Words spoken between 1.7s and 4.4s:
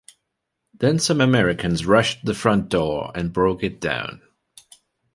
rushed the front door, and broke it down.